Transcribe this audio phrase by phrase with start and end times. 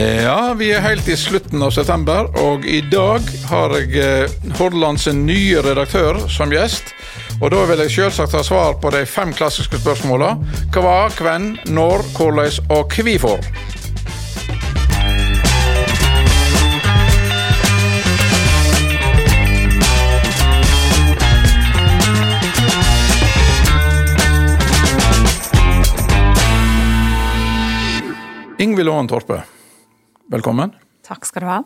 [0.00, 5.04] Ja, vi er helt i slutten av september, og i dag har jeg eh, Hordalands
[5.12, 6.94] nye redaktør som gjest.
[7.42, 10.30] Og da vil jeg selvsagt ha svar på de fem klassiske spørsmåla.
[10.72, 13.44] Hva, hvem, når, hvordan og hvorfor.
[28.60, 29.42] Ingvild Aaen Torpe,
[30.30, 30.72] velkommen.
[31.06, 31.58] Takk skal du ha.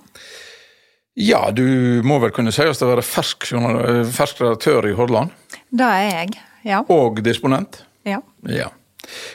[1.15, 5.31] Ja, du må vel kunne sies å være fersk, journal- fersk redaktør i Hordaland?
[5.71, 6.83] Det er jeg, ja.
[6.89, 7.85] Og disponent?
[8.05, 8.21] ja.
[8.49, 8.71] Ja.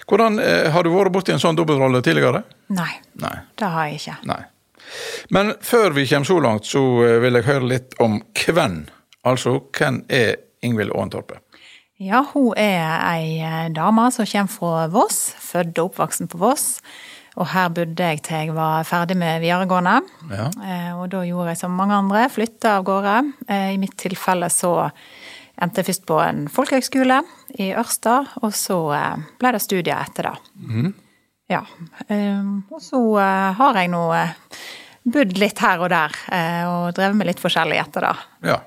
[0.10, 2.44] Hvordan, eh, Har du vært borti en sånn dobbeltrolle tidligere?
[2.70, 2.90] Nei,
[3.22, 3.36] Nei.
[3.56, 4.16] det har jeg ikke.
[4.26, 4.44] Nei.
[5.30, 8.88] Men før vi kommer så langt, så eh, vil jeg høre litt om hvem.
[9.24, 11.38] Altså, hvem er Ingvild Aantorpe?
[12.00, 16.80] Ja, hun er ei eh, dame som kommer fra Voss, født og oppvoksen på Voss.
[17.38, 19.98] Og her bodde jeg til jeg var ferdig med videregående.
[20.32, 20.48] Ja.
[20.66, 23.34] Eh, Og da gjorde jeg som mange andre, flytta av gårde.
[23.48, 24.90] Eh, I mitt tilfelle så
[25.62, 27.22] endte jeg først på en folkehøgskole
[27.60, 30.94] i Ørsta, og så eh, ble det studier etter det.
[31.50, 31.62] Ja.
[32.08, 34.04] eh, Og så har jeg nå
[35.10, 36.12] bodd litt her og der,
[36.70, 38.16] og drevet med litt forskjellig etter det.
[38.52, 38.60] ja.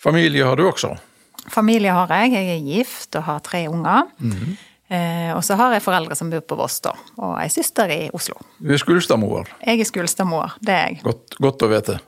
[0.00, 0.94] Familie har du også?
[1.52, 2.30] Familie har jeg.
[2.32, 4.06] Jeg er gift og har tre unger.
[4.24, 4.54] Eh,
[4.90, 6.90] og så har jeg foreldre som bor på Voss, da.
[7.22, 8.34] Og ei søster i Oslo.
[8.58, 9.52] Du er Skulstadmoer.
[9.62, 10.98] Jeg er Skulstadmoer, det er jeg.
[11.04, 12.00] Godt, godt å vite.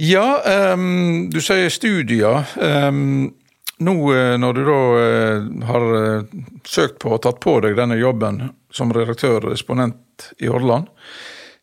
[0.00, 0.24] Ja,
[0.72, 2.46] um, du sier studier.
[2.62, 3.32] Um,
[3.80, 7.96] nå eh, når du da eh, har eh, søkt på og tatt på deg denne
[7.96, 10.90] jobben som redaktør og disponent i Hordaland,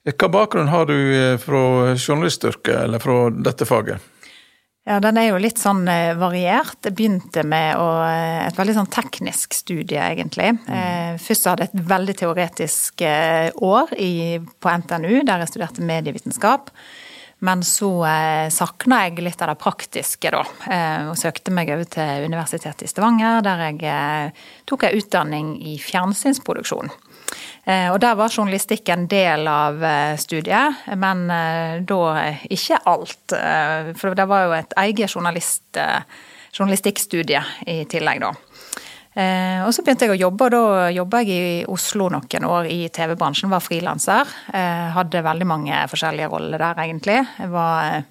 [0.05, 4.01] eh, hva bakgrunn har du eh, fra journalistyrket, eller fra dette faget?
[4.87, 6.77] Ja, den er jo litt sånn eh, variert.
[6.85, 10.53] Jeg begynte med å, eh, et veldig sånn teknisk studie, egentlig.
[10.63, 11.19] Mm.
[11.19, 15.83] Først så hadde jeg et veldig teoretisk eh, år i, på NTNU, der jeg studerte
[15.83, 16.71] medievitenskap.
[17.39, 20.41] Men så eh, sakna jeg litt av det praktiske, da.
[20.73, 25.51] Eh, og søkte meg over til Universitetet i Stavanger, der jeg eh, tok en utdanning
[25.61, 26.89] i fjernsynsproduksjon.
[27.67, 32.01] Eh, Og der var journalistikk en del av eh, studiet, men eh, da
[32.49, 33.35] ikke alt.
[33.99, 35.79] For det var jo et eget journalist,
[36.55, 38.33] journalistikkstudie i tillegg, da.
[39.17, 42.83] Og så begynte jeg å jobbe, og da jobba jeg i Oslo noen år i
[42.93, 43.49] TV-bransjen.
[43.49, 44.29] Var frilanser.
[44.93, 47.15] Hadde veldig mange forskjellige roller der, egentlig.
[47.39, 48.03] Jeg var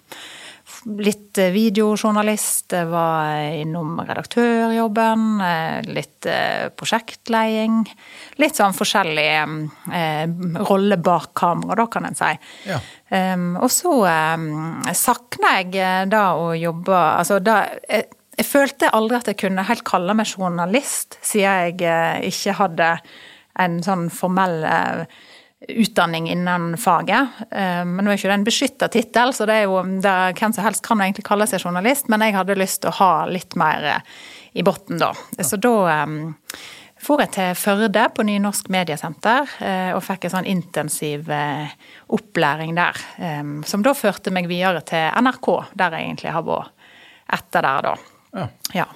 [1.01, 7.83] litt eh, videojournalist, jeg var innom redaktørjobben, eh, litt eh, prosjektleding.
[8.43, 10.27] Litt sånn forskjellig eh,
[10.67, 12.33] rolle bak kamera, da, kan en si.
[12.67, 12.81] Ja.
[13.07, 18.91] Um, og så um, sakna jeg eh, da å jobbe Altså da jeg, jeg følte
[18.91, 22.91] aldri at jeg kunne helt kalle meg journalist, siden jeg eh, ikke hadde
[23.63, 25.07] en sånn formell eh,
[25.69, 27.29] utdanning innen faget.
[27.51, 30.55] Eh, Men nå er ikke det en beskytta tittel, så det er jo det, hvem
[30.55, 33.57] som helst kan egentlig kalle seg journalist, men jeg hadde lyst til å ha litt
[33.57, 34.17] mer eh,
[34.57, 35.13] i bunnen da.
[35.45, 36.35] Så da um,
[37.01, 41.29] for jeg til Førde på Nynorsk mediesenter eh, og fikk en sånn intensiv
[42.09, 42.97] opplæring der.
[43.69, 46.73] Som da førte meg videre til NRK, der jeg egentlig har vært
[47.37, 47.95] etter der, da.
[48.37, 48.47] Ja.
[48.81, 48.87] Ja.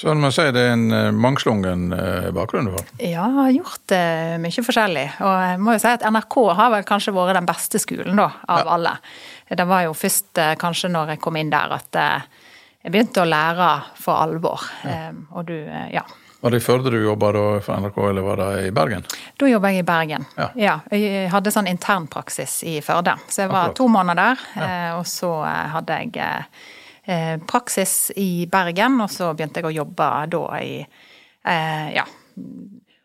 [0.00, 2.86] Så man sier det er en eh, mangslungen eh, bakgrunn du har.
[2.96, 5.02] Ja, jeg har gjort eh, mye forskjellig.
[5.20, 8.30] Og jeg må jo si at NRK har vel kanskje vært den beste skolen da,
[8.48, 8.94] av alle.
[9.50, 12.24] Det var jo først eh, kanskje når jeg kom inn der at eh,
[12.80, 13.68] jeg begynte å lære
[14.00, 14.64] for alvor.
[14.88, 15.10] Ja.
[15.36, 15.54] Og du,
[15.92, 16.06] ja.
[16.40, 19.04] Var det i Førde du jobba for NRK, eller var det i Bergen?
[19.36, 20.24] Da jobba jeg i Bergen.
[20.56, 20.78] Ja.
[20.88, 23.18] jeg hadde sånn internpraksis i Førde.
[23.28, 23.76] Så jeg var Akkurat.
[23.76, 24.94] to måneder der.
[24.96, 26.38] Og så hadde jeg
[27.48, 30.74] praksis i Bergen, og så begynte jeg å jobbe da i
[31.44, 32.04] eh, Ja.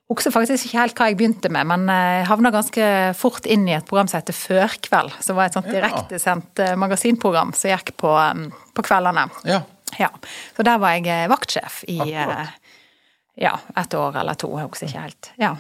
[0.06, 3.64] Husker faktisk ikke helt hva jeg begynte med, men eh, jeg havna ganske fort inn
[3.68, 5.16] i et program som heter Førkveld.
[5.26, 8.44] Som var et sånt direktesendt eh, magasinprogram som gikk på, eh,
[8.78, 9.24] på kveldene.
[9.50, 9.64] Ja.
[9.98, 10.12] Ja.
[10.56, 12.52] Så der var jeg eh, vaktsjef i Akkurat.
[12.54, 12.76] eh,
[13.48, 14.52] ja, et år eller to.
[14.60, 15.32] Jeg husker ikke helt.
[15.42, 15.56] Ja.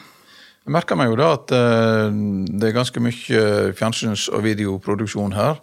[0.65, 2.13] Jeg merker meg jo da at eh,
[2.53, 3.41] det er ganske mye
[3.77, 5.57] fjernsyns- og videoproduksjon her.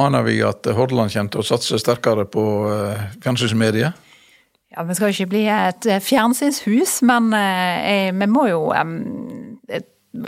[0.00, 3.92] Aner vi at Hordaland kommer til å satse sterkere på uh, fjernsynsmediet?
[4.72, 9.82] Ja, Vi skal jo ikke bli et eh, fjernsynshus, men eh, vi må jo eh,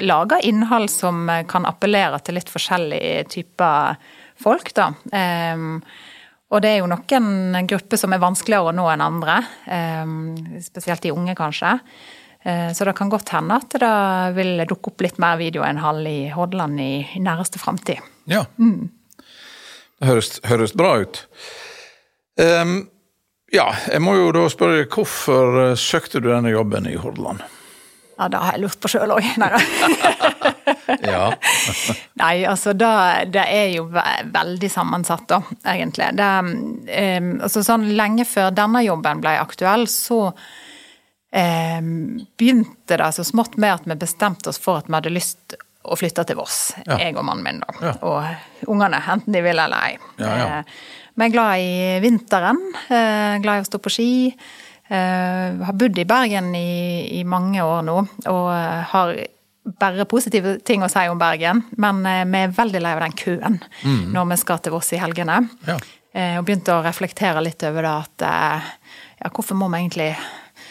[0.04, 3.96] lage innhold som eh, kan appellere til litt forskjellige typer
[4.44, 4.90] folk, da.
[6.54, 9.36] Og det er jo noen grupper som er vanskeligere å nå enn andre.
[10.60, 11.78] spesielt de unge, kanskje.
[12.44, 16.28] Eh, Så det kan godt hende at det vil dukke opp litt mer videoinnhold i
[16.34, 18.02] Hordaland i, næreste framtid.
[18.26, 18.44] Ja.
[18.58, 19.03] Det
[20.06, 21.24] høres, høres bra ut.
[22.40, 22.76] Um,
[23.54, 27.44] ja, jeg må jo da spørre deg, hvorfor eh, søkte du denne jobben i Hordaland?
[28.18, 29.26] Ja, det har jeg lurt på sjøl òg.
[29.38, 29.60] Nei da.
[31.12, 31.22] ja.
[32.22, 32.90] Nei, altså det,
[33.34, 35.40] det, er jo veldig sammensatt, da,
[35.70, 36.10] egentlig.
[36.18, 41.94] Det, um, altså sånn lenge før denne jobben ble aktuell, så um,
[42.38, 45.96] begynte det så smått med at vi bestemte oss for at vi hadde lyst å
[45.98, 46.98] flytta til Voss, ja.
[47.02, 47.74] jeg og mannen min, da.
[47.90, 47.94] Ja.
[48.08, 49.96] Og ungene, enten de vil eller ei.
[50.22, 50.62] Ja.
[51.14, 52.58] Vi er glad i vinteren,
[52.88, 54.10] eh, glad i å stå på ski.
[54.88, 57.96] Eh, har bodd i Bergen i, i mange år nå,
[58.30, 58.48] og
[58.90, 59.14] har
[59.80, 61.62] bare positive ting å si om Bergen.
[61.80, 64.08] Men eh, vi er veldig lei av den køen mm.
[64.14, 65.44] når vi skal til Voss i helgene.
[65.68, 65.78] Ja.
[66.38, 68.22] Og begynte å reflektere litt over det at
[69.18, 70.12] ja, hvorfor må vi egentlig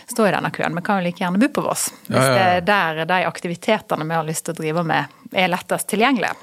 [0.08, 0.76] stå i denne køen.
[0.76, 1.90] Vi kan jo like gjerne bo på Voss.
[2.08, 5.22] Hvis ja, ja, det er der de aktivitetene vi har lyst til å drive med,
[5.32, 6.36] er lettest tilgjengelige.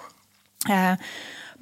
[0.68, 0.94] Eh,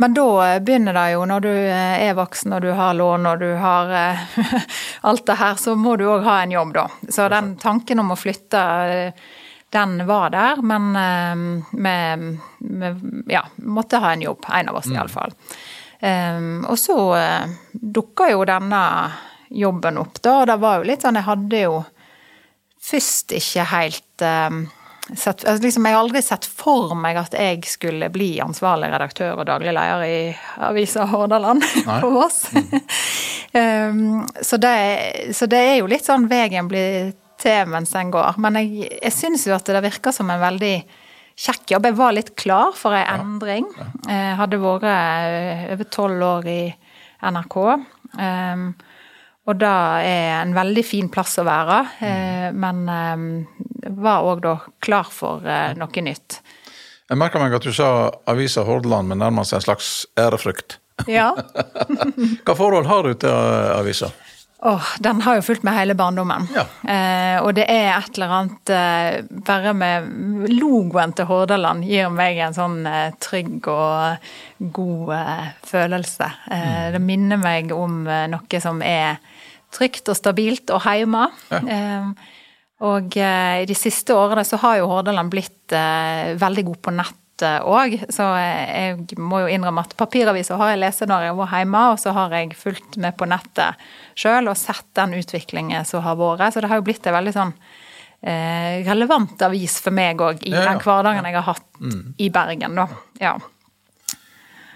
[0.00, 3.42] men da begynner det jo, når du eh, er voksen og du har lån og
[3.42, 4.38] du har eh,
[5.10, 6.86] alt det her, så må du òg ha en jobb, da.
[7.10, 8.62] Så den tanken om å flytte,
[9.74, 10.62] den var der.
[10.64, 10.94] Men
[11.70, 14.46] vi ja, måtte ha en jobb.
[14.48, 14.96] En av oss, mm.
[14.96, 15.34] iallfall.
[15.98, 16.94] Um, og så
[17.74, 18.80] dukka jo denne
[19.48, 20.40] jobben opp, da.
[20.42, 21.78] Og det var jo litt sånn Jeg hadde jo
[22.88, 24.60] først ikke helt um,
[25.12, 29.40] sett, altså liksom, Jeg har aldri sett for meg at jeg skulle bli ansvarlig redaktør
[29.40, 30.20] og daglig leder i
[30.68, 31.64] avisa Hordaland
[32.02, 32.44] på Voss.
[32.52, 32.68] Mm.
[33.62, 34.04] um,
[34.40, 34.60] så,
[35.32, 38.38] så, det, er jo litt sånn veien blir til mens den går.
[38.42, 40.74] Men jeg, jeg syns jo at det virker som en veldig
[41.38, 41.86] kjekk jobb.
[41.86, 43.16] Jeg var litt klar for en ja.
[43.22, 43.68] endring.
[44.08, 46.60] Jeg hadde vært eh, over tolv år i
[47.22, 47.56] NRK.
[48.18, 48.72] Um,
[49.48, 49.74] og det
[50.04, 53.22] er en veldig fin plass å være, eh, men eh,
[53.96, 54.54] var òg da
[54.84, 56.40] klar for eh, noe nytt.
[57.08, 60.76] Jeg merka meg at du sa avisa Hordaland med nærmest en slags ærefrykt.
[61.08, 61.30] Ja.
[62.44, 64.12] Hva forhold har du til avisa?
[64.60, 66.48] Oh, den har jo fulgt med hele barndommen.
[66.50, 66.64] Ja.
[66.82, 70.08] Eh, og det er et eller annet eh, Bare med
[70.50, 74.18] logoen til Hordaland gir meg en sånn eh, trygg og
[74.74, 75.12] god
[75.62, 76.32] følelse.
[76.50, 76.96] Mm.
[76.96, 79.20] Det minner meg om noe som er
[79.74, 81.28] trygt og stabilt og hjemme.
[81.52, 81.62] Ja.
[81.74, 82.12] Ehm,
[82.86, 86.94] og eh, i de siste årene så har jo Hordaland blitt eh, veldig god på
[86.98, 91.52] nett òg, så jeg må jo innrømme at papiravisa har jeg lest når jeg var
[91.54, 93.78] hjemme, og så har jeg fulgt med på nettet
[94.18, 96.50] sjøl og sett den utviklingen som har vært.
[96.50, 97.52] Så det har jo blitt en veldig sånn
[98.26, 102.02] eh, relevant avis for meg òg i den hverdagen jeg har hatt mm.
[102.18, 102.88] i Bergen, da.
[103.22, 103.36] Ja.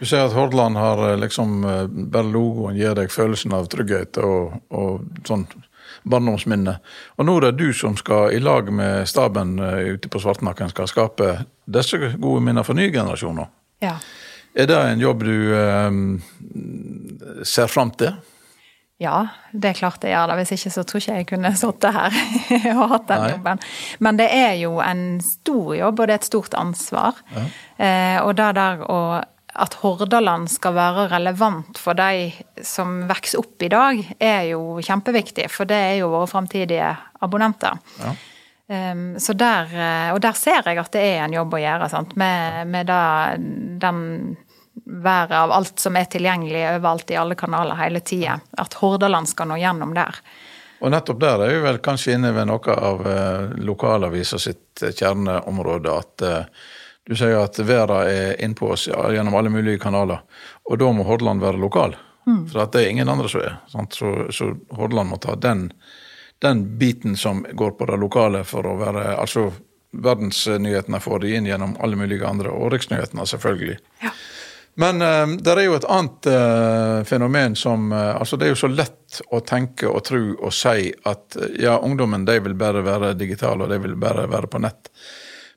[0.00, 4.18] Du ser at Hordaland har eh, liksom eh, Bare logoen gir deg følelsen av trygghet
[4.22, 5.46] og, og sånn
[6.08, 6.76] barndomsminne.
[7.18, 10.72] Og nå er det du som skal i lag med staben eh, ute på Svartnakken
[10.72, 11.30] skal skape
[11.70, 13.50] disse gode minner for nye generasjoner.
[13.84, 13.96] Ja.
[14.52, 15.90] Er det en jobb du eh,
[17.48, 18.16] ser fram til?
[19.02, 20.36] Ja, det er klart jeg gjør det.
[20.42, 22.18] Hvis ikke så tror ikke jeg kunne sittet her
[22.76, 23.30] og hatt den Nei.
[23.32, 23.62] jobben.
[24.04, 27.18] Men det er jo en stor jobb, og det er et stort ansvar.
[27.34, 27.46] Ja.
[27.82, 29.00] Eh, og det der å
[29.62, 32.32] at Hordaland skal være relevant for de
[32.66, 35.46] som vokser opp i dag, er jo kjempeviktig.
[35.52, 36.90] For det er jo våre framtidige
[37.22, 37.78] abonnenter.
[38.02, 38.14] Ja.
[38.72, 41.90] Um, så der, eh, og der ser jeg at det er en jobb å gjøre,
[41.92, 42.14] sant?
[42.16, 43.02] med, med da,
[43.36, 44.00] den
[44.84, 48.38] været av alt som er tilgjengelig overalt i alle kanaler hele tida.
[48.58, 50.22] At Hordaland skal nå gjennom der.
[50.82, 55.92] Og nettopp der er vi vel kanskje inne ved noe av uh, lokalavisa sitt kjerneområde.
[55.92, 56.70] at uh,
[57.08, 60.22] du sier at verden er innpå oss gjennom alle mulige kanaler,
[60.70, 61.96] og da må Hordaland være lokal.
[62.26, 62.46] Mm.
[62.48, 63.56] For det er ingen andre som er.
[63.90, 65.72] Så, så, Hordaland må ta den,
[66.38, 69.48] den, biten som går på det lokale for å være Altså
[69.92, 73.76] verdensnyhetene får de inn gjennom alle mulige andre, og riksnyhetene selvfølgelig.
[74.04, 74.12] Ja.
[74.80, 78.62] Men uh, det er jo et annet uh, fenomen som uh, altså Det er jo
[78.62, 83.12] så lett å tenke og tro og si at ja, ungdommen de vil bare være
[83.18, 84.88] digitale, og de vil bare være på nett.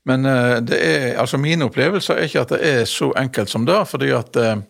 [0.05, 3.65] Men eh, det er, altså mine opplevelser er ikke at det er så enkelt som
[3.65, 3.81] det.
[3.89, 4.61] fordi at eh,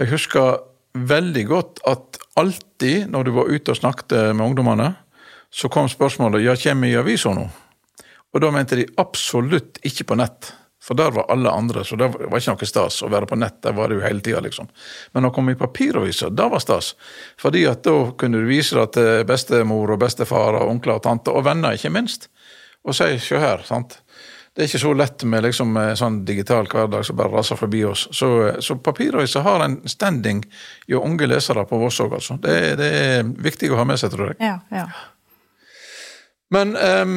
[0.00, 0.58] jeg husker
[0.94, 4.94] veldig godt at alltid når du var ute og snakket med ungdommene,
[5.54, 7.46] så kom spørsmålet ja, kommer i avisa nå?
[8.34, 10.50] Og da mente de absolutt ikke på nett.
[10.84, 13.60] For der var alle andre, så det var ikke noe stas å være på nett.
[13.64, 14.66] Der var det jo hele tida, liksom.
[15.16, 16.90] Men å komme i papiraviser, det var stas.
[17.40, 21.32] Fordi at da kunne du vise det til bestemor og bestefar og onkler og tanter,
[21.32, 22.28] og venner, ikke minst.
[22.84, 24.02] Og si sjå her, sant
[24.54, 28.04] det er ikke så lett med liksom, sånn digital hverdag som bare raser forbi oss.
[28.14, 28.28] Så,
[28.62, 30.44] så papiravisa har en standing
[30.86, 32.36] i unge lesere på Voss òg, altså.
[32.42, 34.38] Det, det, er viktig å ha med seg, tror jeg.
[34.46, 34.86] Ja, ja.
[36.54, 37.16] Men um,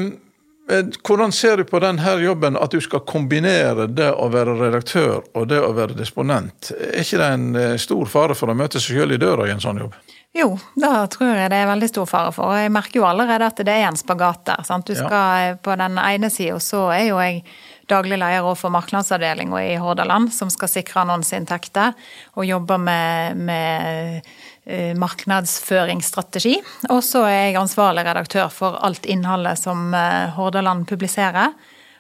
[1.06, 5.48] hvordan ser du på denne jobben, at du skal kombinere det å være redaktør og
[5.54, 6.72] det å være disponent?
[6.74, 9.54] Er ikke det en eh, stor fare for å møte seg selv i døra i
[9.54, 9.94] en sånn jobb?
[10.36, 12.52] Jo, da tror jeg det er veldig stor fare for.
[12.52, 14.66] Og jeg merker jo allerede at det er en spagat der.
[14.68, 14.86] Sant?
[14.90, 17.42] Du skal på den ene sida, så er jo jeg
[17.88, 21.96] daglig leder for markedsavdelinga i Hordaland, som skal sikre annonseinntekter,
[22.36, 24.28] og jobber med, med
[24.66, 26.58] eh, markedsføringsstrategi.
[26.92, 31.56] Og så er jeg ansvarlig redaktør for alt innholdet som eh, Hordaland publiserer.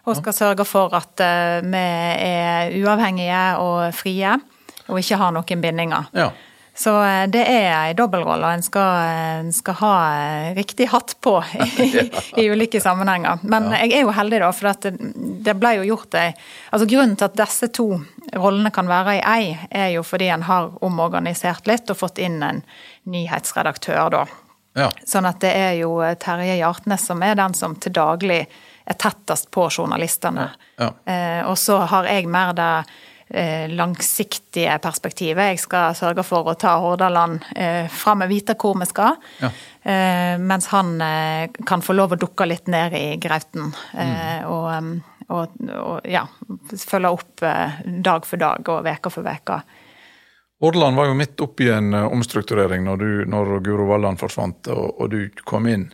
[0.07, 1.85] Og skal sørge for at eh, vi
[2.27, 4.35] er uavhengige og frie,
[4.87, 6.11] og ikke har noen bindinger.
[6.15, 6.29] Ja.
[6.77, 9.07] Så eh, det er ei dobbeltrolle, og en skal,
[9.39, 11.33] en skal, ha eh, riktig hatt på
[11.81, 11.89] i,
[12.41, 13.41] i ulike sammenhenger.
[13.41, 13.79] Men ja.
[13.81, 14.91] jeg er jo heldig, da, for det,
[15.47, 16.27] det ble jo gjort ei
[16.69, 17.87] Altså grunnen til at disse to
[18.35, 22.43] rollene kan være i ei, er jo fordi en har omorganisert litt og fått inn
[22.45, 22.61] en
[23.09, 24.23] nyhetsredaktør, da.
[24.77, 24.93] Ja.
[25.01, 28.43] Sånn at det er jo Terje Hjartnes som er den som til daglig
[28.85, 30.51] er tettest på journalistene.
[30.77, 30.93] Ja.
[31.09, 33.16] Eh, og så har jeg mer det Eh,
[33.67, 35.51] langsiktige perspektivet.
[35.51, 39.17] Jeg skal sørge for å ta Hordaland eh, fram og vite hvor vi skal.
[39.41, 39.51] Ja.
[39.83, 43.73] Eh, mens han eh, kan få lov å dukke litt ned i grauten.
[43.93, 44.47] Eh, mm.
[44.51, 46.23] Og, og, og, ja,
[46.87, 49.61] følge opp eh, dag for dag og uke for uke.
[50.59, 55.01] Hordaland var jo midt oppi en uh, omstrukturering når, du, når Guro Valland forsvant og,
[55.01, 55.85] og, du kom inn.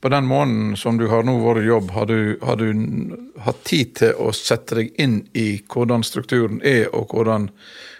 [0.00, 2.70] På den måneden som du har nå vært i jobb, har du, har du,
[3.44, 7.50] hatt tid til å sette deg inn i hvordan strukturen er, og hvordan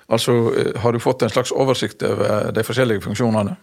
[0.06, 3.56] Altså, uh, har du fått en slags oversikt over de forskjellige funksjonene?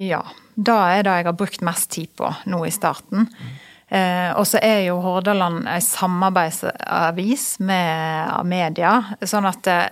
[0.00, 0.22] Ja,
[0.56, 3.26] da er det jeg har brukt mest tid på nå i starten.
[3.28, 3.50] Mm.
[3.94, 9.84] Eh, og så er jo Hordaland en samarbeidsavis med media, sånn at Uh,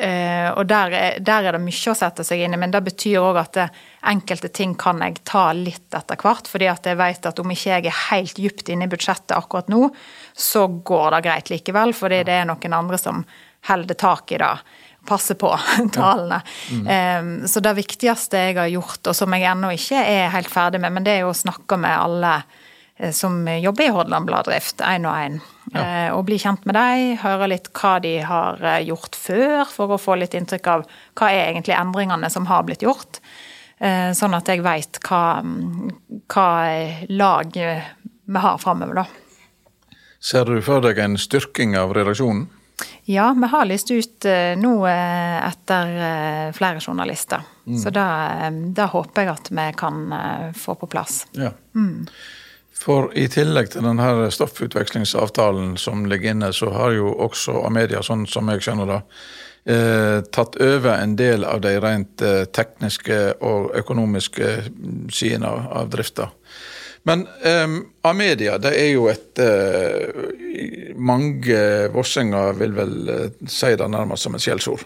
[0.00, 3.18] og der er, der er, det mye å sette seg inn i, men det betyr
[3.20, 3.66] òg at det,
[4.10, 6.48] enkelte ting kan jeg ta litt etter hvert.
[6.48, 9.68] fordi at jeg vet at om ikke jeg er helt dypt inne i budsjettet akkurat
[9.68, 9.90] nå,
[10.32, 11.92] så går det greit likevel.
[11.96, 13.24] Fordi det er noen andre som
[13.68, 14.54] holder tak i det.
[15.08, 15.52] Passer på
[15.96, 16.40] tallene.
[16.70, 16.80] Ja.
[16.80, 17.44] Mm.
[17.44, 20.80] Um, så det viktigste jeg har gjort, og som jeg ennå ikke er helt ferdig
[20.80, 22.59] med, men det er jo å snakke med alle Eh,
[23.12, 25.40] som jobber i Hordaland Bladdrift, én og én.
[25.70, 25.82] Ja.
[25.82, 29.94] Eh, og bli kjent med dem, høre litt hva de har eh, gjort før, for
[29.94, 30.86] å få litt inntrykk av
[31.18, 33.22] hva er egentlig endringene som har blitt gjort.
[33.80, 35.40] Sånn at jeg veit hva,
[36.28, 36.48] hva
[37.08, 39.94] lag vi har framover, da.
[40.20, 42.42] Ser du for deg en styrking av redaksjonen?
[43.08, 44.28] Ja, vi har lyst ut
[44.60, 45.94] nå etter
[46.52, 47.40] flere journalister.
[47.64, 47.78] Mm.
[47.80, 50.12] Så da, håper jeg at vi kan
[50.60, 51.22] få på plass.
[51.32, 51.54] Ja.
[51.72, 52.04] Mm.
[52.80, 58.24] For i tillegg til denne stoffutvekslingsavtalen som ligger inne, så har jo også Amedia, sånn
[58.30, 59.00] som jeg skjønner det,
[59.74, 64.52] eh, tatt over en del av de rent eh, tekniske og økonomiske
[65.12, 66.30] sidene av, av drifta.
[67.08, 67.68] Men eh,
[68.08, 71.60] Amedia det er jo et eh, Mange
[71.94, 74.84] vossinger vil vel eh, si det nærmest som et skjellsord.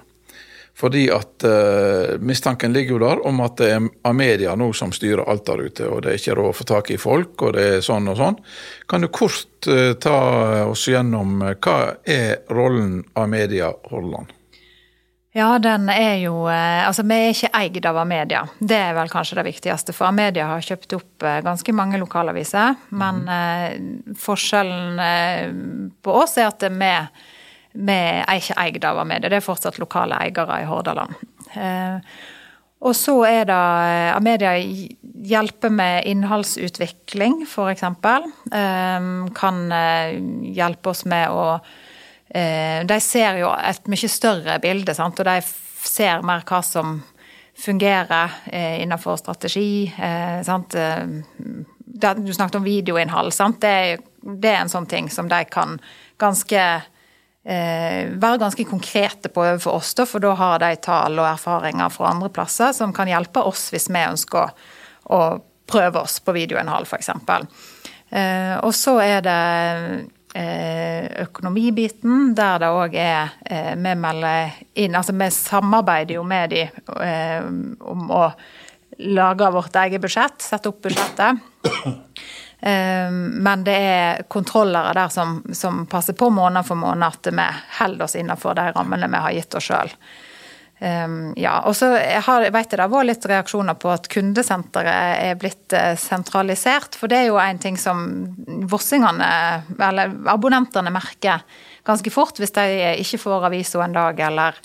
[0.75, 5.23] Fordi at uh, mistanken ligger jo der om at det er Amedia nå som styrer
[5.31, 7.67] alt der ute, og det er ikke råd å få tak i folk, og det
[7.77, 8.39] er sånn og sånn.
[8.91, 10.17] Kan du kort uh, ta
[10.67, 14.35] oss gjennom uh, hva er rollen Amedia Hordaland?
[15.35, 18.45] Ja, den er jo Altså, vi er ikke eid av Amedia.
[18.59, 19.91] Det er vel kanskje det viktigste.
[19.91, 22.77] For Amedia har kjøpt opp ganske mange lokalaviser.
[22.95, 24.15] Men mm.
[24.15, 26.93] forskjellen på oss er at vi
[27.75, 29.31] vi er ikke eid av Amedia.
[29.31, 31.15] Det er fortsatt lokale eiere i Hordaland.
[31.59, 32.19] Eh,
[32.85, 37.83] og så er det eh, Amedia hjelper med innholdsutvikling, f.eks.
[37.83, 39.09] Eh,
[39.41, 39.59] kan
[40.55, 41.49] hjelpe oss med å
[42.35, 45.21] De ser jo et mye større bilde, sant?
[45.23, 45.37] og de
[45.87, 46.97] ser mer hva som
[47.55, 48.33] fungerer
[48.83, 49.87] innenfor strategi.
[50.43, 50.75] Sant?
[50.75, 53.31] Du snakket om videoinnhold.
[53.37, 53.61] Sant?
[53.63, 54.01] Det,
[54.51, 55.77] er en sånn ting som de kan
[56.19, 56.65] ganske
[57.45, 62.09] være ganske konkrete på overfor oss, da, for da har de tall og erfaringer fra
[62.15, 64.55] andre plasser som kan hjelpe oss hvis vi ønsker
[65.13, 65.21] å
[65.69, 67.11] prøve oss på videoinnhold, f.eks.
[68.15, 69.39] Eh, og så er det
[70.35, 76.55] eh, økonomibiten, der det òg er eh, Vi melder inn Altså vi samarbeider jo med
[76.55, 77.49] de eh,
[77.81, 78.27] om å
[78.95, 81.41] lage vårt eget budsjett, sette opp budsjettet.
[82.67, 87.49] Ehm, men det er kontrollere der som, som passer på måned for måned at vi
[87.81, 89.93] holder oss innenfor de rammene vi har gitt oss sjøl.
[90.81, 95.77] Ehm, ja, og så vet jeg det vært litt reaksjoner på at kundesenteret er blitt
[95.77, 96.97] eh, sentralisert.
[96.97, 98.01] For det er jo en ting som
[98.73, 99.29] vossingene,
[99.77, 101.45] eller abonnentene, merker
[101.85, 104.57] ganske fort hvis de ikke får avisa en dag, eller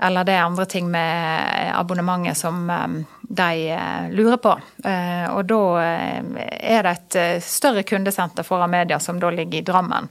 [0.00, 4.52] eller det er andre ting med abonnementet som um, de eh, lurer på.
[4.84, 6.44] Eh, og da eh,
[6.76, 10.08] er det et større kundesenter for Amedia som da ligger i Drammen.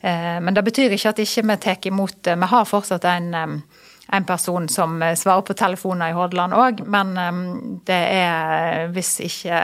[0.00, 4.68] Men det betyr ikke at ikke vi tar imot Vi har fortsatt en, en person
[4.72, 7.10] som svarer på telefoner i Hordaland òg, men
[7.84, 9.58] det er hvis ikke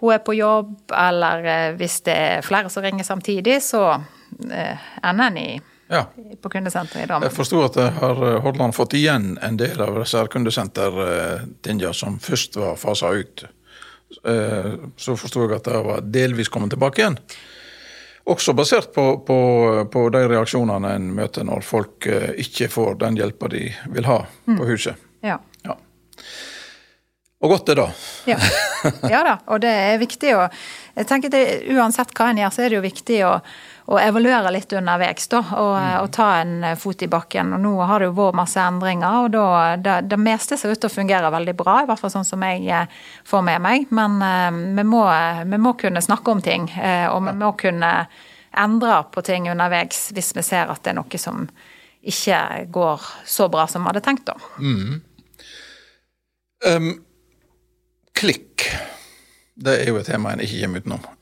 [0.00, 3.98] hun er på jobb, eller hvis det er flere som ringer samtidig, så
[4.40, 6.04] ender en i, Ja.
[6.42, 7.30] på kundesenteret i Jeg Drammen.
[7.34, 10.28] forsto at har eh, Hordaland fått igjen en del av disse her
[11.92, 13.44] som først var fasa ut.
[14.24, 17.18] Eh, Så forsto jeg at det var delvis kommet tilbake igjen.
[18.30, 19.36] Også basert på, på,
[19.90, 24.20] på de reaksjonene en møter når folk eh, ikke får den hjelpa de vil ha
[24.46, 24.94] på huset.
[25.26, 25.40] Ja.
[25.64, 25.74] Ja.
[27.40, 27.88] Og godt det, det.
[28.28, 28.36] Ja.
[29.08, 30.46] ja da, og det er viktig å
[30.98, 31.40] jeg tenker det,
[31.72, 33.30] Uansett hva en gjør, så er det jo viktig å,
[33.90, 35.26] å evaluere litt underveis.
[35.32, 37.54] da, og, og ta en fot i bakken.
[37.56, 39.46] og Nå har det jo vært masse endringer, og da,
[39.82, 41.80] det, det meste ser ut til å fungere veldig bra.
[41.82, 43.90] I hvert fall sånn som jeg eh, får med meg.
[43.90, 45.02] Men uh, vi, må,
[45.50, 47.90] vi må kunne snakke om ting, Uh, og vi må kunne
[48.56, 51.42] endre på ting underveis hvis vi ser at det er noe som
[52.00, 52.38] ikke
[52.72, 54.30] går så bra som vi hadde tenkt.
[54.30, 54.36] da.
[56.64, 56.92] Um,
[58.16, 58.68] klikk.
[59.60, 61.02] Det er jo et tema en ikke kommer utenom.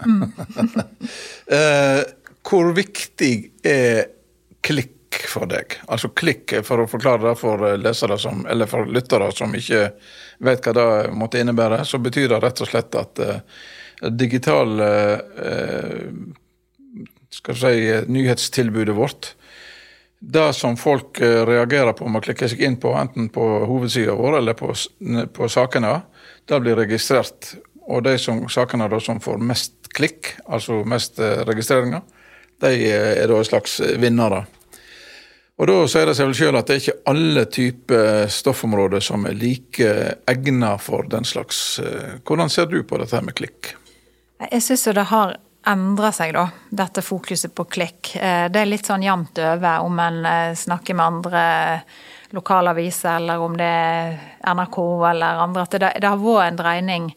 [1.49, 2.03] Eh,
[2.49, 3.33] hvor viktig
[3.67, 4.07] er
[4.65, 5.79] klikk for deg?
[5.89, 9.85] Altså klikk, for å forklare det for lesere som, eller for lyttere som ikke
[10.47, 10.89] vet hva det
[11.19, 13.41] måtte innebære, så betyr det rett og slett at uh,
[14.15, 15.19] digital uh,
[17.35, 17.75] skal si,
[18.09, 19.35] nyhetstilbudet vårt
[20.19, 24.17] det som folk eh, reagerer på med å klikke seg inn på, enten på hovedsida
[24.19, 24.73] vår eller på,
[25.35, 26.01] på sakene,
[26.49, 27.55] det blir registrert.
[27.89, 32.03] Og de som, sakene da som får mest klikk, altså mest eh, registreringer,
[32.61, 34.45] de eh, er da en slags eh, vinnere.
[35.59, 39.27] Og da sier det seg vel sjøl at det er ikke alle typer stoffområder som
[39.27, 39.91] er like
[40.31, 43.73] egna for den slags eh, Hvordan ser du på dette med klikk?
[44.39, 45.35] Jeg syns jo det har
[45.69, 48.13] endra seg, da, dette fokuset på klikk.
[48.15, 50.21] Det er litt sånn jevnt over om en
[50.57, 51.43] snakker med andre
[52.33, 54.15] lokalaviser, eller om det er
[54.55, 54.79] NRK
[55.11, 55.67] eller andre.
[55.67, 57.11] At det, det har vært en dreining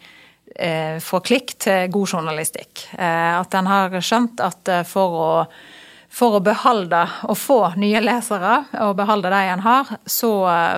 [0.55, 2.87] eh, fra klikk til god journalistikk.
[2.97, 5.29] Eh, At en har skjønt at eh, for å
[6.11, 10.31] for å beholde og få nye lesere, og beholde de en har, så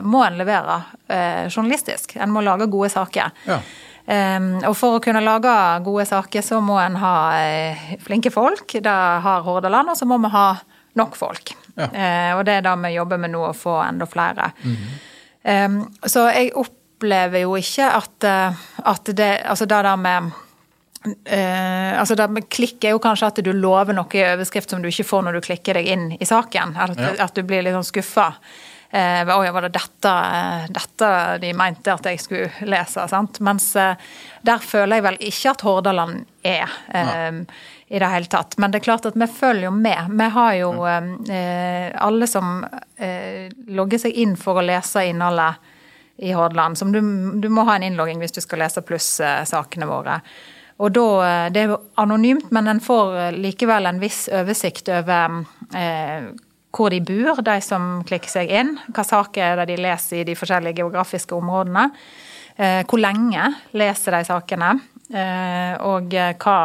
[0.05, 0.75] må en levere
[1.09, 2.13] eh, journalistisk.
[2.21, 3.31] En må lage gode saker.
[3.49, 3.57] Ja.
[4.05, 5.55] Um, og for å kunne lage
[5.87, 7.15] gode saker, så må en ha
[8.05, 8.75] flinke folk.
[8.77, 8.93] Det
[9.25, 10.45] har Hordaland, og så må vi ha
[11.01, 11.55] nok folk.
[11.81, 11.89] Ja.
[12.37, 14.51] Og det er det vi jobber med nå, å få enda flere.
[15.41, 16.53] Um, så jeg
[17.03, 20.31] opplever jo ikke at, eh, at det Altså det der med
[21.03, 24.79] Uh, altså det med klikk er jo kanskje at du lover noe i overskrift som
[24.79, 26.77] du ikke får når du klikker deg inn i saken.
[26.79, 27.09] At, Ja.
[27.25, 28.29] at du blir litt sånn skuffa.
[28.89, 30.13] Eh, Oi, var det dette,
[30.71, 31.09] dette
[31.43, 33.03] de mente at jeg skulle lese?
[33.11, 33.41] sant?
[33.43, 33.99] Mens uh,
[34.47, 36.71] der føler jeg vel ikke at Hordaland er.
[36.95, 37.43] Eh,
[37.91, 38.55] I det hele tatt.
[38.57, 40.07] Men det er klart at vi følger jo med.
[40.07, 42.63] Vi har jo eh, alle som
[43.67, 45.72] logger seg inn for å lese innholdet
[46.17, 46.77] i Hordaland.
[46.77, 46.99] Som du,
[47.41, 50.19] du må ha en innlogging hvis du skal lese pluss-sakene våre.
[50.83, 55.45] Og da, eh, Det er anonymt, men en får eh, likevel en viss oversikt over
[55.75, 56.29] eh,
[56.73, 58.71] hvor de bor, de som klikker seg inn.
[58.93, 61.91] Hva saker er det de leser i de forskjellige geografiske områdene.
[62.57, 63.45] Eh, hvor lenge
[63.77, 64.71] leser de sakene.
[65.13, 66.57] Eh, og eh, hva,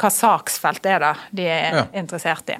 [0.00, 1.84] hva saksfelt er det de er Ja.
[2.00, 2.56] interessert i.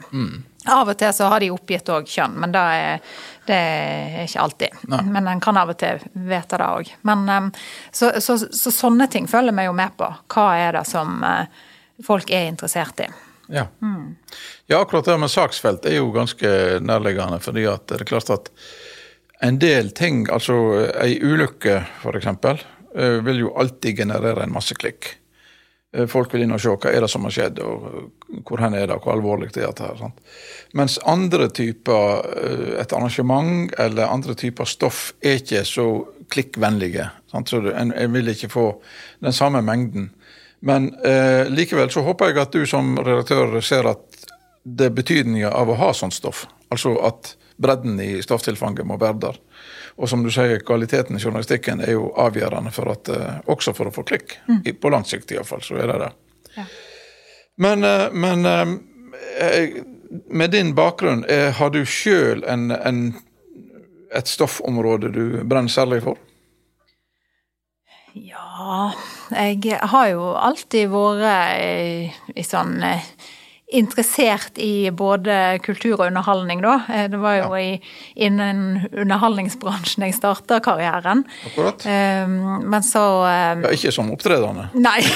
[0.72, 3.12] Av og til så har de oppgitt òg kjønn, men det er,
[3.48, 4.78] det er ikke alltid.
[4.88, 6.94] Men en kan av og til vite det òg.
[7.04, 7.52] Men
[7.90, 10.08] så, så, så sånne ting følger vi jo med på.
[10.32, 11.62] Hva er det som eh,
[12.06, 13.10] folk er interessert i?
[13.52, 13.66] Ja.
[14.66, 16.48] ja, akkurat det med saksfelt er jo ganske
[16.80, 18.48] nærliggende, fordi det er klart at
[19.44, 20.56] en del ting, altså
[21.02, 22.64] ei ulykke f.eks.,
[23.26, 25.10] vil jo alltid generere en masse klikk.
[25.94, 28.62] Eh, Folk vil inn og se hva er det som har skjedd, og eh, hvor
[28.64, 30.00] hen er det, og hvor alvorlig det er dette her.
[30.00, 30.34] Sant?
[30.74, 35.86] Mens andre typer, eh, et arrangement eller andre typer stoff er ikke så
[36.34, 37.08] klikkvennlige.
[37.30, 37.52] Sant?
[37.52, 38.68] Så en, en vil ikke få
[39.24, 40.10] den samme mengden.
[40.64, 44.28] Men eh, likevel så håper jeg at du som redaktør ser at
[44.64, 46.46] det er betydninga av å ha sånt stoff.
[46.72, 49.36] Altså at bredden i stofftilfanget må være der.
[49.96, 53.90] Og som du sier, kvaliteten i journalistikken er jo avgjørende for at, eh, også for
[53.90, 54.38] å få klikk.
[54.48, 54.62] Mm.
[54.80, 56.10] på lang sikt iallfall, så er det det.
[56.56, 56.64] Ja.
[57.56, 59.68] Men, eh, men eh,
[60.30, 62.44] med din bakgrunn, har du sjøl
[64.14, 66.18] et stoffområde du brenner særlig for?
[68.14, 68.92] Ja,
[69.30, 72.78] jeg har jo alltid vært i, i sånn
[73.72, 76.74] interessert i både kultur og underholdning, da.
[76.92, 77.80] Eh, Det var jo i,
[78.14, 81.24] innen underholdningsbransjen jeg starta karrieren.
[81.48, 81.86] Akkurat?
[81.86, 84.68] Um, Men så um, Ja, ikke som opptredende.
[84.74, 85.00] Nei.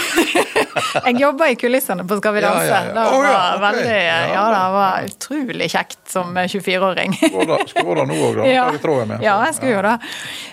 [0.78, 2.66] Jeg jobba i kulissene på Skal vi danse.
[2.68, 2.92] ja, ja.
[2.94, 3.60] Det var ja, okay.
[3.64, 7.16] veldig Ja, Ja, det var utrolig kjekt som 24-åring.
[7.18, 8.48] Skulle vært der nå òg, da.
[8.58, 8.68] Ja.
[8.72, 9.22] Det tror jeg med.
[9.26, 9.96] Ja, jeg skulle jo det.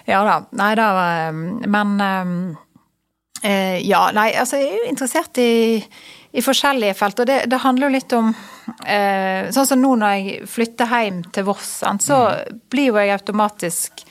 [0.10, 0.36] Ja da.
[0.58, 1.40] Nei, var
[1.78, 2.36] Men um,
[3.46, 5.84] ja, nei, altså jeg er jo interessert i,
[6.36, 7.20] i forskjellige felt.
[7.24, 8.34] Og det, det handler jo litt om
[8.88, 12.62] eh, Sånn som nå når jeg flytter hjem til Voss, så mm.
[12.72, 14.06] blir jo jeg automatisk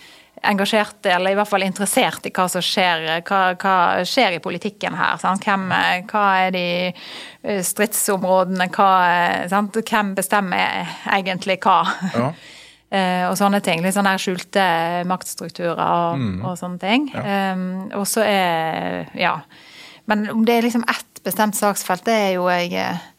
[0.45, 4.97] engasjert, eller i hvert fall interessert i hva som skjer, hva, hva skjer i politikken
[4.99, 5.17] her.
[5.41, 5.71] Hvem,
[6.11, 8.91] hva er de eh, stridsområdene, hva,
[9.53, 9.81] sant?
[9.81, 11.79] hvem bestemmer egentlig hva?
[12.15, 12.29] Ja.
[12.95, 13.81] Uh, og sånne ting.
[13.85, 14.65] Litt sånne skjulte
[15.09, 16.43] maktstrukturer og, mm.
[16.45, 17.09] og sånne ting.
[17.15, 17.55] Ja.
[17.57, 17.65] Um,
[18.01, 19.39] og så er Ja.
[20.11, 23.11] Men om det er liksom ett bestemt saksfelt, det er jo jeg eh,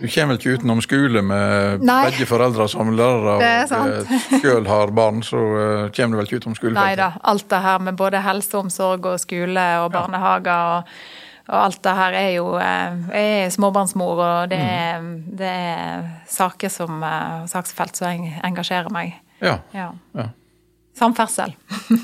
[0.00, 1.98] du kommer vel ikke utenom skole med Nei.
[2.08, 6.38] begge foreldre som lærere og eh, sjøl har barn, så uh, kommer du vel ikke
[6.40, 6.80] utenom skolefeltet?
[6.80, 7.10] Nei da.
[7.28, 10.96] Alt det her med både helseomsorg og skole og barnehager og,
[11.50, 15.14] og alt det her er jo Jeg er småbarnsmor, og det er, mm.
[15.36, 17.04] det er saker som
[17.52, 19.18] saksfelt som engasjerer meg.
[19.44, 19.58] Ja.
[19.76, 19.90] ja.
[20.16, 20.30] ja.
[21.00, 21.54] Samferdsel.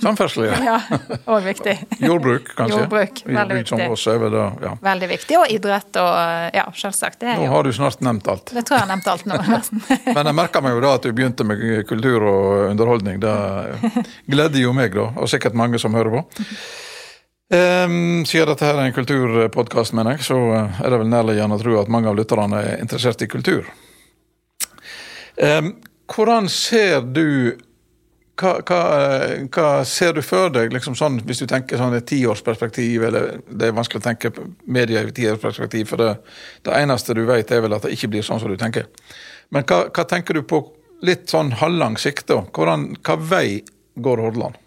[0.03, 0.57] Samferdsel, ja.
[0.65, 1.75] ja og viktig.
[2.01, 2.79] Jordbruk, kanskje.
[2.79, 3.89] Jordbruk, veldig viktig.
[4.33, 4.71] Det, ja.
[4.87, 5.37] Veldig viktig.
[5.37, 7.27] Og idrett og ja, selvsagt.
[7.29, 7.51] nå jo.
[7.53, 8.55] har du snart nevnt alt.
[8.57, 9.83] Det tror jeg har nevnt alt nå, nesten.
[10.17, 13.21] Men jeg merka meg jo da at du begynte med kultur og underholdning.
[13.21, 13.35] Det
[14.33, 16.25] gleder jo meg, da, og sikkert mange som hører på.
[17.53, 21.65] Um, siden dette her er en kulturpodkast, mener jeg, så er det vel nærliggende å
[21.67, 23.69] tro at mange av lytterne er interessert i kultur.
[25.37, 25.75] Um,
[26.09, 27.59] hvordan ser du
[28.37, 28.81] hva, hva,
[29.49, 33.71] hva, ser du for deg, liksom sånn, hvis du tenker sånn et tiårsperspektiv, eller det
[33.71, 34.33] er vanskelig å tenke
[34.69, 36.11] media i tiårsperspektiv, for det,
[36.67, 38.91] det, eneste du vet, er vel at det ikke blir sånn som du tenker.
[39.55, 40.63] Men hva, hva tenker du på
[41.07, 42.43] litt sånn halvlang sikt, da?
[42.53, 43.49] Hvordan, hva vei
[43.97, 44.63] går Hordaland?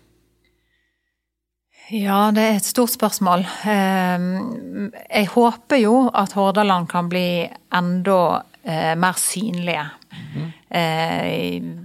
[1.90, 3.48] Ja, det er et stort spørsmål.
[3.66, 8.22] Ehm, jeg håper jo at Hordaland kan bli enda
[8.62, 9.90] eh, mer synlige.
[10.36, 10.59] Mm eh,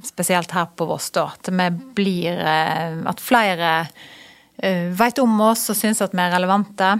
[0.04, 1.30] spesielt her på Voss, da.
[1.32, 3.70] At vi blir eh, At flere
[4.58, 6.90] eh, vet om oss og syns at vi er relevante.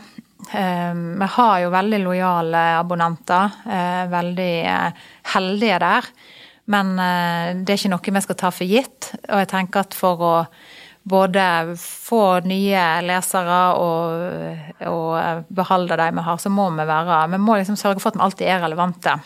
[0.53, 3.61] Eh, vi har jo veldig lojale abonnenter.
[3.66, 6.09] Eh, veldig eh, heldige der.
[6.64, 9.11] Men det er ikke noe vi skal ta for gitt.
[9.29, 10.35] Og jeg tenker at for å
[11.05, 11.42] både
[11.77, 17.59] få nye lesere og, og beholde de vi har, så må vi være Vi må
[17.61, 19.18] liksom sørge for at vi alltid er relevante.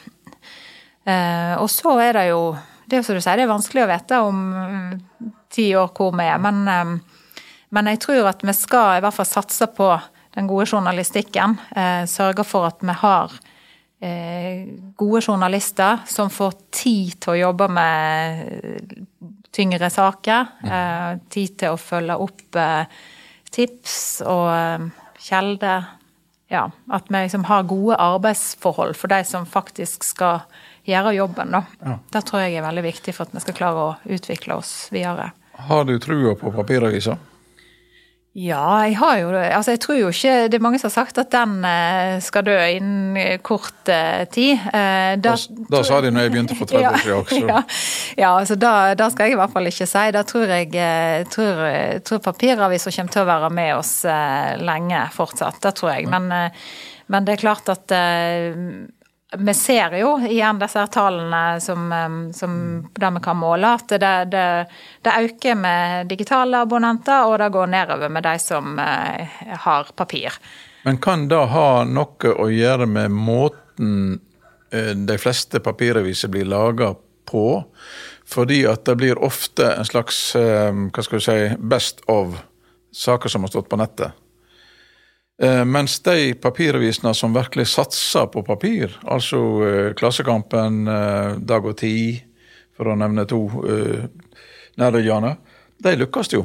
[1.08, 2.42] Eh, og så er det jo
[2.88, 5.90] Det er jo som du sier, det er vanskelig å vite om mm, ti år
[5.92, 6.38] hvor vi er.
[6.40, 7.26] Men, eh,
[7.76, 9.90] men jeg tror at vi skal i hvert fall satse på
[10.38, 11.58] den gode journalistikken.
[11.76, 13.38] Eh, sørge for at vi har
[13.98, 19.16] gode journalister som får tid til å jobbe med
[19.50, 20.52] tyngre saker.
[21.28, 22.58] tid til å følge opp
[23.50, 25.88] tips og kjelder.
[26.46, 30.46] Ja, at vi liksom har gode arbeidsforhold for de som faktisk skal
[30.88, 31.64] gjøre jobben, da.
[31.84, 31.96] Ja.
[32.16, 35.32] Det tror jeg er veldig viktig for at vi skal klare å utvikle oss videre.
[35.68, 37.18] Har du trua på papiravisa?
[38.38, 39.46] Ja, jeg har jo det.
[39.56, 42.44] Altså, jeg tror jo ikke Det er mange som har sagt at den eh, skal
[42.46, 44.60] dø innen kort eh, tid.
[44.68, 45.32] Eh, da,
[45.72, 47.40] da, sa de når jeg begynte for 30 år siden også.
[47.48, 47.62] Ja,
[48.20, 50.04] ja altså da, da, skal jeg i hvert fall ikke si.
[50.14, 51.64] Da tror jeg tror,
[52.06, 53.92] tror papiraviser kommer til å være med oss
[54.62, 55.58] lenge fortsatt.
[55.64, 56.06] Det tror jeg.
[56.12, 56.30] Men,
[57.08, 57.96] men det er klart at
[59.36, 61.90] vi ser jo igjen disse tallene som,
[62.34, 62.52] som
[62.96, 64.44] det vi kan måle, at det, det,
[65.04, 70.38] det, øker med digitale abonnenter, og det går nedover med de som uh, har papir.
[70.86, 74.16] Men kan det ha noe å gjøre med måten
[74.72, 76.94] uh, de fleste papiraviser blir laga
[77.28, 77.44] på?
[78.28, 82.36] Fordi at det blir ofte en slags hva skal vi si, best of
[82.92, 84.12] saker som har stått på nettet.
[85.42, 91.76] Eh, mens de papiravisene som virkelig satser på papir, altså eh, Klassekampen, eh, Dag og
[91.78, 92.24] Tid,
[92.74, 93.40] for å nevne to
[94.78, 95.32] nærliggende,
[95.82, 96.44] de lykkes jo.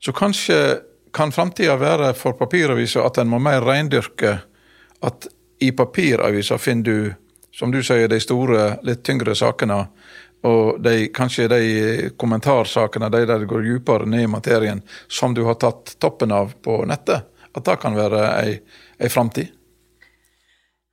[0.00, 0.56] Så kanskje
[1.12, 4.38] kan framtida være for papiraviser at en må mer reindyrke
[5.04, 5.26] at
[5.60, 7.12] i papiraviser finner du,
[7.52, 9.82] som du sier, de store, litt tyngre sakene.
[10.48, 11.60] Og de, kanskje de
[12.16, 16.56] kommentarsakene, de der det går dypere ned i materien, som du har tatt toppen av
[16.64, 18.54] på nettet at det kan være ei,
[19.00, 19.52] ei framtid?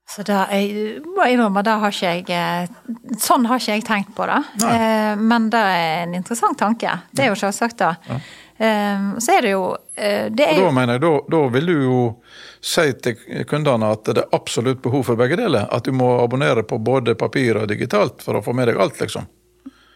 [0.10, 4.16] Så det, jeg må innrømme, det har ikke jeg eh, Sånn har ikke jeg tenkt
[4.18, 4.40] på det.
[4.66, 6.96] Eh, men det er en interessant tanke.
[7.14, 7.92] Det er jo selvsagt det.
[8.10, 8.18] Ja.
[8.58, 9.68] Eh, så er det jo
[10.00, 12.00] det er, Da mener jeg, da, da, vil du jo
[12.64, 15.68] si til kundene at det er absolutt behov for begge deler.
[15.70, 18.98] At du må abonnere på både papir og digitalt for å få med deg alt,
[19.04, 19.30] liksom.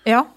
[0.06, 0.28] Ja,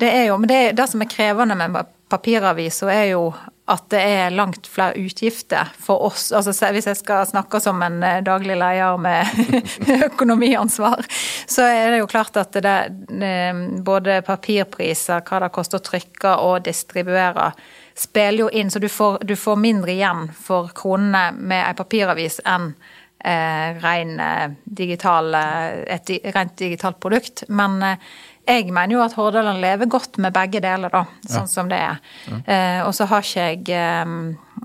[0.00, 0.38] det er jo.
[0.40, 3.24] Men det, det som er krevende med papiraviser, er jo
[3.70, 6.30] at det er langt flere utgifter for oss.
[6.34, 9.26] Altså Hvis jeg skal snakke som en eh, daglig leder med
[10.10, 11.04] økonomiansvar,
[11.46, 12.78] så er det jo klart at det,
[13.86, 17.52] både papirpriser, hva det koster å trykke og distribuere,
[17.94, 18.72] spiller jo inn.
[18.72, 22.72] Så du får, du får mindre igjen for kronene med ei papiravis enn
[23.22, 24.18] eh, ren,
[24.64, 25.34] digital,
[25.86, 27.46] et rent digitalt produkt.
[27.48, 27.78] Men
[28.48, 31.50] jeg mener jo at Hordaland lever godt med begge deler, da, sånn ja.
[31.50, 32.00] som det er.
[32.26, 32.40] Ja.
[32.42, 33.76] Eh, og så har ikke jeg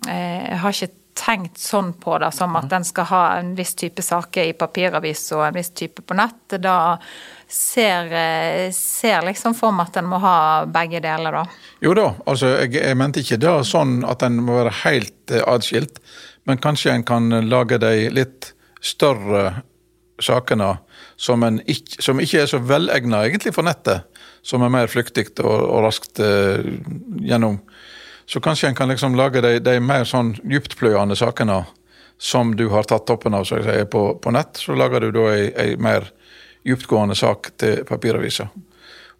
[0.10, 4.04] eh, har ikke tenkt sånn på det, som at en skal ha en viss type
[4.06, 6.58] saker i papiravis og en viss type på nett.
[6.62, 6.98] Da
[7.48, 11.46] ser, eh, ser liksom for meg at en må ha begge deler, da.
[11.84, 15.44] Jo da, altså jeg, jeg mente ikke det sånn at en må være helt eh,
[15.48, 16.02] atskilt,
[16.48, 19.64] men kanskje en kan lage de litt større
[20.24, 20.76] sakene
[21.16, 24.08] som, ikke, som ikke er så velegna egentlig for nettet,
[24.46, 26.64] som er mer flyktig og, og, raskt eh,
[27.26, 27.60] gjennom.
[28.28, 31.64] Så kanskje en kan liksom lage de, de mer sånn dyptpløyende sakene
[32.18, 34.58] som du har tatt toppen av så jeg sier, på, på nett.
[34.58, 36.10] Så lager du da ei, ei mer
[36.68, 38.50] dyptgående sak til papiravisa.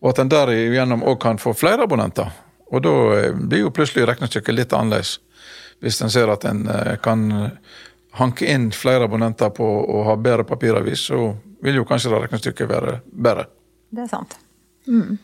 [0.02, 2.30] Og at en derigjennom òg kan få flere abonnenter.
[2.74, 5.18] Og da eh, blir jo plutselig regnestykket litt annerledes.
[5.82, 7.28] Hvis en ser at en eh, kan
[8.18, 12.70] hanke inn flere abonnenter på å ha bedre papiravis, så vil jo kanskje det regnestykket
[12.70, 13.48] være bedre.
[13.90, 14.38] Det er sant.
[14.88, 15.18] Mm.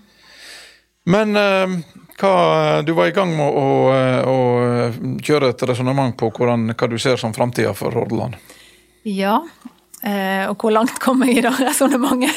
[1.04, 1.76] Men eh,
[2.20, 6.90] hva, du var i gang med å, eh, å kjøre et resonnement på hvordan, hva
[6.90, 8.38] du ser som framtida for Hordaland.
[9.04, 9.42] Ja,
[10.02, 12.32] eh, og hvor langt kom jeg i det resonnementet?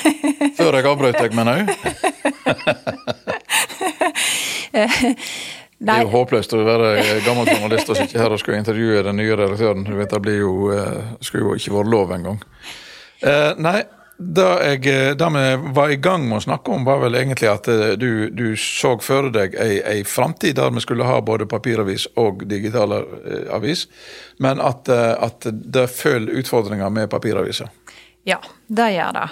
[0.58, 1.66] Før jeg avbrøt deg, mener jeg.
[5.78, 9.18] Det er jo håpløst å være gammel journalist og sitte her og skulle intervjue den
[9.20, 9.84] nye redaktøren.
[9.84, 10.54] Du vet, Det blir jo,
[11.20, 12.40] skulle jo ikke vært lov engang.
[13.20, 13.82] Eh, nei,
[14.18, 17.68] det, jeg, det vi var i gang med å snakke om, var vel egentlig at
[17.68, 22.06] eh, du, du så for deg ei, ei framtid der vi skulle ha både papiravis
[22.16, 23.84] og digital eh, avis,
[24.40, 27.68] men at, eh, at det følger utfordringer med papiraviser.
[28.26, 29.26] Ja, det gjør det.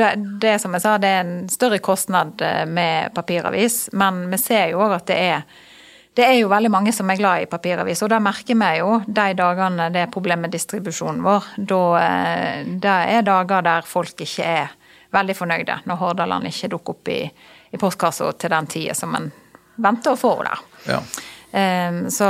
[0.00, 0.10] det.
[0.42, 4.80] Det som jeg sa, det er en større kostnad med papiravis, men vi ser jo
[4.82, 5.44] òg at det er
[6.14, 8.96] det er jo veldig mange som er glad i papiravis, og det merker vi jo
[9.06, 11.46] de dagene det er problem med distribusjonen vår.
[11.70, 14.74] Da, eh, det er dager der folk ikke er
[15.14, 17.20] veldig fornøyde, når Hordaland ikke dukker opp i,
[17.70, 19.30] i postkassa til den tida som en
[19.80, 20.64] venter å få der.
[20.90, 21.00] Ja.
[21.50, 22.26] Så,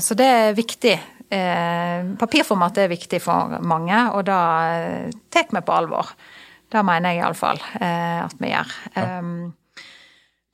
[0.00, 0.94] så, det er viktig.
[1.28, 4.38] Uh, papirformat er viktig for mange, og det
[5.34, 6.14] tar vi på alvor.
[6.68, 8.76] Det mener jeg iallfall uh, at vi gjør.
[8.96, 9.32] Um,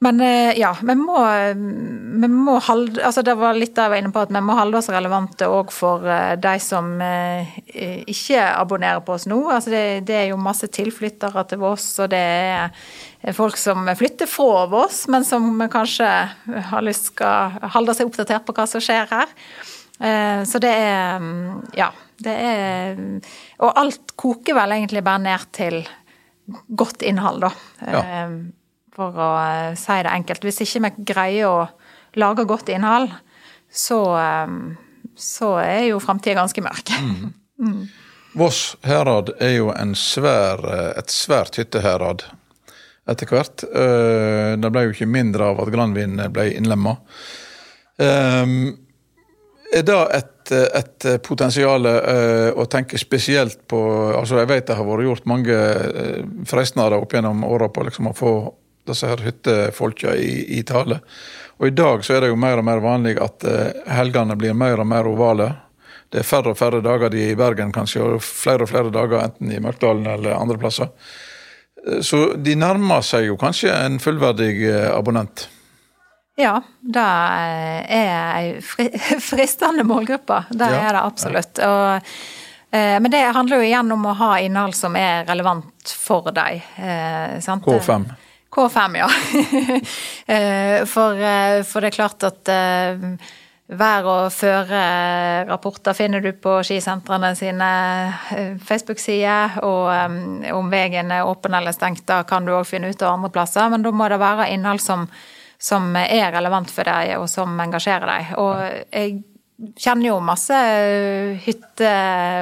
[0.05, 1.17] men eh, ja, vi må,
[2.21, 4.77] vi må holde altså Det var litt jeg var inne på, at vi må holde
[4.81, 7.55] oss relevante òg for eh, de som eh,
[8.11, 9.39] ikke abonnerer på oss nå.
[9.49, 14.29] Altså det, det, er jo masse tilflyttere til Voss, og det er folk som flytter
[14.29, 16.11] fra Voss, men som kanskje
[16.69, 19.33] har lyst skal holde seg oppdatert på hva som skjer her.
[19.95, 21.23] Så det er
[21.79, 21.93] Ja.
[22.19, 22.97] Det er
[23.63, 25.79] Og alt koker vel egentlig bare ned til
[26.69, 27.51] godt innhold, da.
[27.87, 28.03] Ja
[28.95, 30.47] for å eh, si det enkelt.
[30.47, 31.67] Hvis ikke vi greier å
[32.21, 33.13] lage godt innhold,
[33.71, 34.55] så, eh,
[35.19, 36.95] så er jo framtida ganske mørk.
[37.01, 37.33] Mm.
[37.55, 37.85] Mm.
[38.35, 42.25] Voss herad er jo svær, eh, et svært hytteherad
[43.07, 43.63] etter hvert.
[43.63, 46.97] Det ble jo ikke mindre av at Granvin ble innlemma.
[49.75, 53.79] Er det et, et potensial å tenke spesielt på
[54.15, 55.57] altså Jeg vet det har vært gjort mange
[56.47, 58.35] frestnader opp gjennom åra på liksom å få
[58.87, 61.01] disse her hyttefolka i, i tale.
[61.59, 64.57] Og i dag så er det jo mer og mer vanlig at uh, helgene blir
[64.59, 65.51] mer og mer ovale.
[66.13, 68.93] Det er færre og færre dager de er i Bergen, kanskje, og flere og flere
[68.95, 70.91] dager enten i Mørkdalen eller andre plasser.
[71.85, 75.49] Uh, så de nærmer seg jo kanskje en fullverdig uh, abonnent.
[76.37, 78.49] Ja, det er ei
[79.31, 80.43] fristende målgruppe.
[80.51, 81.61] Det ja, er det absolutt.
[81.63, 82.11] Og,
[82.75, 86.65] men det handler jo igjen om å ha innhold som er relevant for deg.
[86.75, 88.09] K5.
[88.55, 89.09] K5, ja.
[90.27, 92.49] Eh, for, eh, for, det er klart at
[93.67, 97.69] vær- og føre-rapporter finner du på skisentrene sine
[98.65, 99.59] Facebook-sider.
[99.65, 103.33] Og om veien er åpen eller stengt, da kan du òg finne ut av andre
[103.35, 103.69] plasser.
[103.69, 105.05] Men da må det være innhold som,
[105.65, 108.35] som er relevant for deg, og som engasjerer deg.
[108.41, 108.59] Og
[108.93, 109.23] jeg
[109.79, 111.91] kjenner jo masse eh, hytte-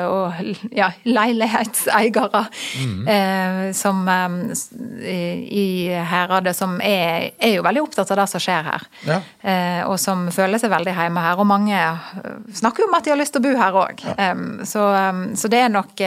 [0.08, 0.38] og
[0.72, 2.42] ja, leilighetseiere
[2.80, 3.08] mm.
[3.08, 5.66] eh, som eh, i
[6.08, 8.88] Heradet som er, er, jo veldig opptatt av det som skjer her.
[9.08, 9.20] Ja.
[9.40, 11.40] Eh, og som føler seg veldig hjemme her.
[11.40, 11.84] Og mange
[12.54, 14.04] snakker jo om at de har lyst til å bo her òg.
[14.04, 14.28] Ja.
[14.68, 14.84] Så,
[15.38, 16.00] så, det er nok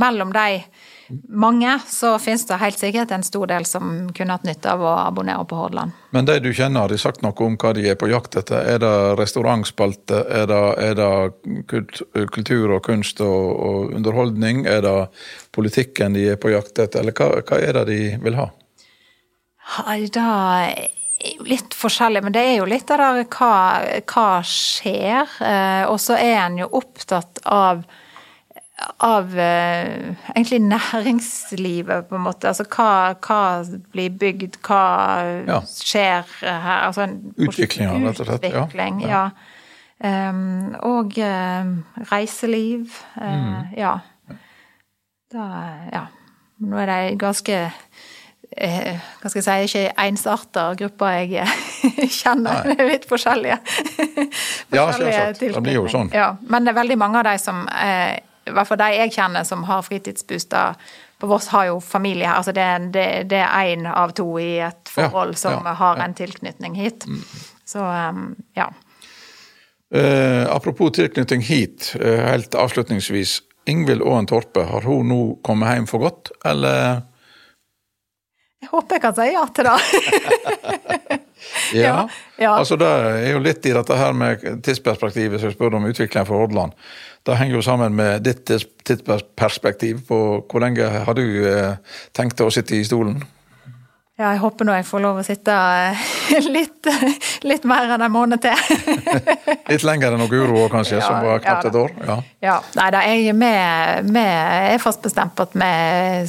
[0.00, 0.48] mellom de
[1.28, 4.92] mange, så finnes det helt sikkert en stor del som kunne hatt nytte av å
[5.04, 5.92] abonnere på Hordaland.
[6.16, 8.64] Men de du kjenner, har de sagt noe om hva de er på jakt etter?
[8.74, 14.64] Er det restaurantspalte, er det, er det kultur og kunst og, og, underholdning?
[14.70, 14.98] Er det
[15.54, 18.50] politikken de er på jakt etter, eller hva, hva er det de vil ha?
[20.14, 20.28] Da
[21.48, 23.56] litt forskjellig, men det er jo litt av det der hva,
[24.12, 25.36] hva skjer.
[25.40, 27.84] Eh, og så er en jo opptatt av
[29.06, 32.48] av eh, egentlig næringslivet, på en måte.
[32.50, 33.62] Altså hva, hva
[33.94, 34.80] blir bygd, hva
[35.46, 35.60] Ja.
[35.62, 36.80] skjer her.
[36.88, 38.64] Altså en Utviklinga, rett og slett, ja.
[38.66, 39.28] Utvikling, ja.
[40.04, 41.70] Um, og uh,
[42.10, 42.90] reiseliv.
[43.16, 43.78] Uh, Mm.
[43.78, 43.98] Ja.
[45.32, 45.46] Da,
[45.92, 46.04] ja.
[46.60, 47.72] Nå er det ganske
[48.54, 52.68] hva skal jeg si, ikke ensarta grupper jeg eh, kjenner.
[52.74, 53.58] Er litt forskjellige.
[54.74, 55.54] Ja, forskjellige selvsagt.
[55.54, 56.08] Det blir jo sånn.
[56.14, 58.16] Ja, men det er veldig mange av de som, eh,
[58.48, 60.80] i hvert fall de jeg kjenner som har fritidsbostad
[61.22, 62.40] på Voss, har jo familie her.
[62.40, 66.00] Altså det, det, det er én av to i et forhold som ja, har ja.
[66.00, 66.04] Mm.
[66.08, 67.06] en tilknytning hit.
[67.68, 68.68] Så um, ja.
[69.94, 73.40] Eh, apropos tilknytning hit, eh, helt avslutningsvis.
[73.70, 77.04] Ingvild Aaen Torpe, har hun nå kommet hjem for godt, eller?
[78.64, 81.20] Jeg håper jeg kan si ja til det.
[81.74, 82.54] Ja, ja.
[82.54, 86.28] Altså Det er jo litt i dette her med tidsperspektivet som jeg spør om utviklingen
[86.28, 86.72] for Hordaland.
[87.24, 91.76] Det henger jo sammen med ditt tidsperspektiv på hvor lenge har du eh,
[92.16, 93.20] tenkt å sitte i stolen?
[94.14, 96.02] Ja, jeg håper nå jeg får lov å sitte eh,
[96.56, 96.86] litt,
[97.42, 98.54] litt mer enn en måned til.
[99.72, 101.94] Litt lenger enn noe uro kanskje, Ja, som var knapt ja et år?
[102.06, 102.16] Ja.
[102.44, 103.48] Ja, nei da, jeg vi,
[104.14, 105.70] vi er fast bestemt på at vi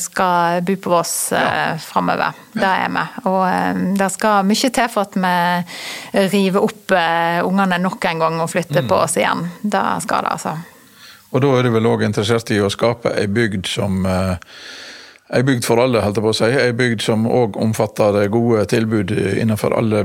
[0.01, 1.75] skal bo på Voss ja.
[1.83, 2.33] framover.
[2.55, 3.03] Det er vi.
[3.29, 8.23] Og eh, det skal mye til for at vi river opp eh, ungene nok en
[8.25, 8.89] gang og flytter Mm.
[8.89, 9.45] på oss igjen.
[9.61, 10.55] Det skal det, altså.
[11.35, 14.41] Og da er du vel òg interessert i å skape ei bygd som eh,
[15.33, 16.49] Ei bygd for alle, holdt jeg på å si.
[16.53, 19.11] Ei bygd som òg omfatter gode tilbud
[19.41, 20.03] innenfor alle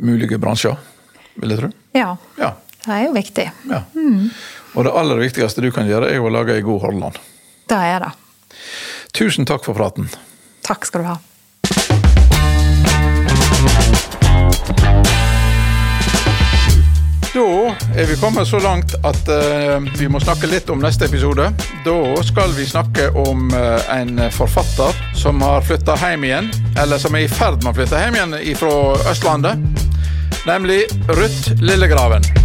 [0.00, 0.78] mulige bransjer,
[1.42, 1.70] vil jeg tro.
[1.96, 2.14] Ja.
[2.40, 2.54] Ja.
[2.82, 3.44] Det er jo viktig.
[3.70, 3.82] ja.
[4.72, 7.18] Og det aller viktigste du kan gjøre, er å lage ei god Hordaland.
[7.68, 8.12] Det er det.
[9.12, 10.08] Tusen takk for praten.
[10.64, 11.18] Takk skal du ha.
[17.32, 21.46] Da er vi kommet så langt at uh, vi må snakke litt om neste episode.
[21.86, 21.96] Da
[22.28, 27.24] skal vi snakke om uh, en forfatter som har flytta hjem igjen, eller som er
[27.24, 28.76] i ferd med å flytte hjem igjen fra
[29.14, 29.64] Østlandet.
[30.44, 32.41] Nemlig Ruth Lillegraven.